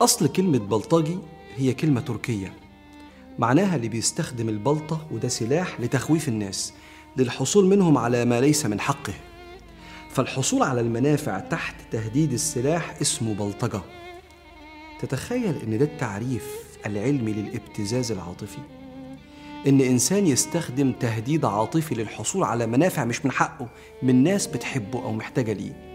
[0.00, 1.18] أصل كلمة بلطجي
[1.56, 2.52] هي كلمة تركية.
[3.38, 6.72] معناها اللي بيستخدم البلطة وده سلاح لتخويف الناس
[7.16, 9.12] للحصول منهم على ما ليس من حقه.
[10.10, 13.80] فالحصول على المنافع تحت تهديد السلاح اسمه بلطجة.
[15.00, 16.54] تتخيل إن ده التعريف
[16.86, 18.58] العلمي للابتزاز العاطفي؟
[19.66, 23.68] إن إنسان يستخدم تهديد عاطفي للحصول على منافع مش من حقه
[24.02, 25.87] من ناس بتحبه أو محتاجة ليه.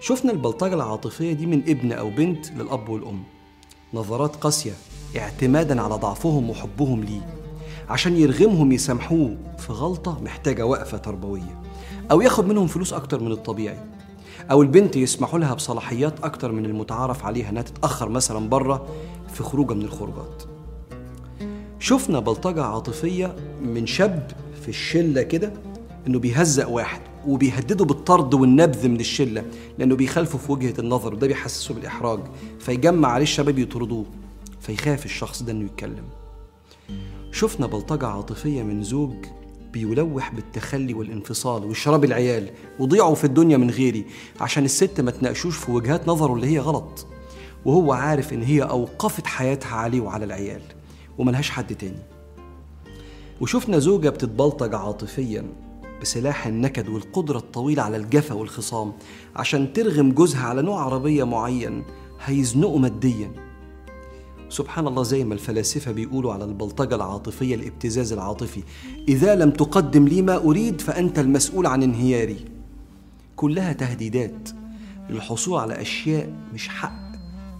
[0.00, 3.22] شفنا البلطجة العاطفية دي من ابن أو بنت للأب والأم.
[3.94, 4.72] نظرات قاسية
[5.16, 7.36] اعتمادا على ضعفهم وحبهم ليه.
[7.88, 11.60] عشان يرغمهم يسامحوه في غلطة محتاجة وقفة تربوية.
[12.10, 13.78] أو ياخد منهم فلوس أكتر من الطبيعي.
[14.50, 18.86] أو البنت يسمحوا لها بصلاحيات أكتر من المتعارف عليها إنها تتأخر مثلا برة
[19.32, 20.42] في خروجة من الخروجات.
[21.78, 24.30] شفنا بلطجة عاطفية من شاب
[24.62, 25.52] في الشلة كده
[26.06, 27.00] إنه بيهزق واحد.
[27.26, 29.44] وبيهدده بالطرد والنبذ من الشلة
[29.78, 32.20] لأنه بيخالفه في وجهة النظر وده بيحسسه بالإحراج.
[32.58, 34.04] فيجمع عليه الشباب يطردوه
[34.60, 36.04] فيخاف الشخص ده إنه يتكلم.
[37.32, 39.14] شفنا بلطجة عاطفية من زوج
[39.72, 44.04] بيلوح بالتخلي والانفصال وشراب العيال وضيعوا في الدنيا من غيري
[44.40, 47.06] عشان الست ما تناقشوش في وجهات نظره اللي هي غلط.
[47.64, 50.62] وهو عارف إن هي أوقفت حياتها عليه وعلى العيال
[51.18, 52.02] وملهاش حد تاني.
[53.40, 55.44] وشفنا زوجة بتتبلطج عاطفيا
[56.00, 58.92] بسلاح النكد والقدرة الطويلة على الجفا والخصام
[59.36, 61.84] عشان ترغم جوزها على نوع عربية معين
[62.24, 63.30] هيزنقه ماديا.
[64.48, 68.62] سبحان الله زي ما الفلاسفة بيقولوا على البلطجة العاطفية الابتزاز العاطفي.
[69.08, 72.44] إذا لم تقدم لي ما أريد فأنت المسؤول عن انهياري.
[73.36, 74.48] كلها تهديدات
[75.10, 77.10] للحصول على أشياء مش حق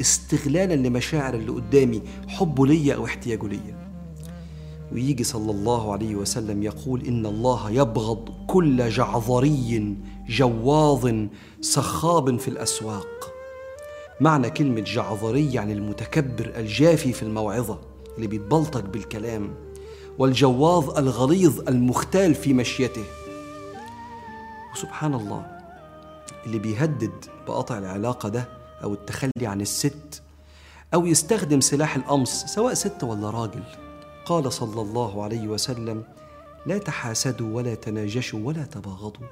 [0.00, 3.89] استغلالا لمشاعر اللي قدامي حبه ليا أو احتياجه ليا.
[4.92, 9.96] ويجي صلى الله عليه وسلم يقول إن الله يبغض كل جعظري
[10.28, 11.12] جواظ
[11.61, 13.33] سخاب في الأسواق.
[14.20, 17.79] معنى كلمة جعظري يعني المتكبر الجافي في الموعظة
[18.17, 19.55] اللي بيتبلطج بالكلام
[20.18, 23.05] والجواظ الغليظ المختال في مشيته.
[24.74, 25.46] وسبحان الله
[26.46, 28.48] اللي بيهدد بقطع العلاقة ده
[28.83, 30.23] أو التخلي عن الست
[30.95, 33.62] أو يستخدم سلاح القمص سواء ست ولا راجل
[34.30, 36.02] قال صلى الله عليه وسلم
[36.67, 39.27] لا تحاسدوا ولا تناجشوا ولا تباغضوا.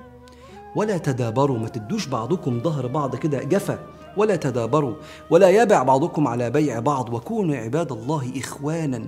[0.77, 1.59] ولا تدابروا.
[1.59, 3.79] ما تدوش بعضكم ظهر بعض كده جفا.
[4.17, 4.95] ولا تدابروا.
[5.31, 7.15] ولا يبع بعضكم على بيع بعض.
[7.15, 9.05] وكونوا عباد الله إخوانا.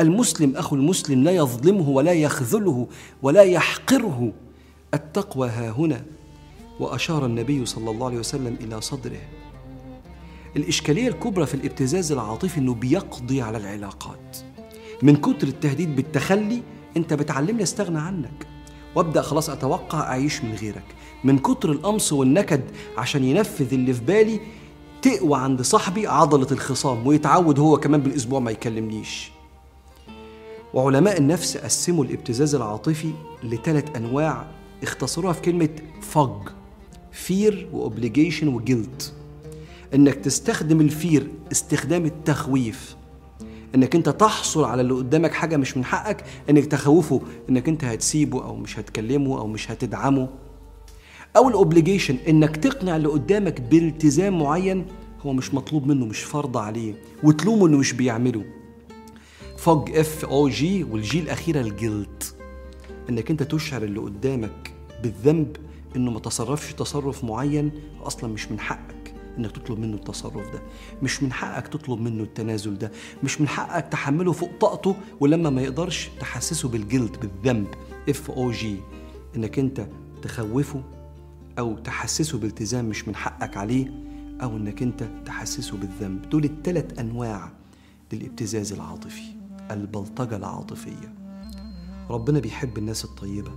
[0.00, 2.86] المسلم أخو المسلم لا يظلمه ولا يخذله
[3.22, 4.32] ولا يحقره.
[4.94, 6.04] التقوى ها هنا.
[6.80, 9.20] وأشار النبي صلى الله عليه وسلم إلى صدره.
[10.56, 14.53] الإشكالية الكبرى في الابتزاز العاطفي إنه بيقضي على العلاقات.
[15.04, 16.62] من كتر التهديد بالتخلي
[16.96, 18.46] أنت بتعلمني أستغنى عنك
[18.94, 20.84] وابدأ خلاص أتوقع أعيش من غيرك.
[21.24, 22.62] من كتر القمص والنكد
[22.98, 24.40] عشان ينفذ اللي في بالي
[25.02, 29.30] تقوى عند صاحبي عضلة الخصام ويتعود هو كمان بالأسبوع ما يكلمنيش.
[30.74, 33.10] وعلماء النفس قسموا الابتزاز العاطفي
[33.42, 34.46] لثلاث أنواع
[34.82, 35.68] اختصروها في كلمة
[36.00, 36.48] FOG
[37.12, 39.12] fear و obligation و guilt
[39.94, 42.96] إنك تستخدم ال fear استخدام التخويف.
[43.74, 47.20] إنك أنت تحصل على اللي قدامك حاجة مش من حقك إنك تخوفه
[47.50, 50.28] إنك أنت هتسيبه أو مش هتكلمه أو مش هتدعمه.
[51.36, 54.86] أو ال obligation إنك تقنع اللي قدامك بالتزام معين
[55.22, 58.44] هو مش مطلوب منه مش فرض عليه وتلومه إنه مش بيعمله.
[59.58, 62.34] FOG F O G وال G الأخيرة ال guilt
[63.08, 65.56] إنك أنت تشعر اللي قدامك بالذنب
[65.96, 67.70] إنه ما تصرفش تصرف معين
[68.02, 69.03] أصلا مش من حقك.
[69.38, 70.62] إنك تطلب منه التصرف ده.
[71.02, 72.92] مش من حقك تطلب منه التنازل ده.
[73.24, 77.68] مش من حقك تحمله فوق طاقته ولما ما يقدرش تحسسه بال guilt بالذنب.
[78.08, 78.76] F O G
[79.36, 79.86] إنك أنت
[80.22, 80.82] تخوفه
[81.58, 83.92] أو تحسسه بالتزام مش من حقك عليه
[84.42, 86.30] أو إنك أنت تحسسه بالذنب.
[86.30, 87.50] دول الثلاث أنواع
[88.12, 89.22] للابتزاز العاطفي
[89.70, 91.14] البلطجة العاطفية.
[92.10, 93.52] ربنا بيحب الناس الطيبة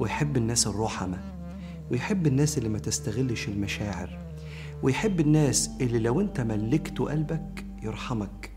[0.00, 1.18] ويحب الناس الرحمة
[1.90, 4.18] ويحب الناس اللي ما تستغلش المشاعر.
[4.82, 8.50] ويحب الناس اللي لو انت ملكته قلبك يرحمك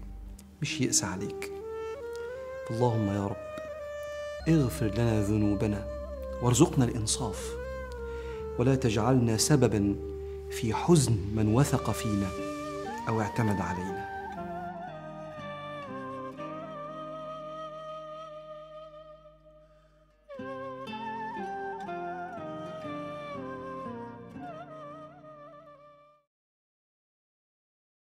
[0.62, 1.51] مش يقسى عليك.
[2.71, 3.51] اللهم يا رب
[4.50, 5.88] اغفر لنا ذنوبنا
[6.41, 7.56] وارزقنا الإنصاف.
[8.59, 9.95] ولا تجعلنا سببا
[10.51, 12.29] في حزن من وثق فينا
[13.07, 14.11] أو اعتمد علينا.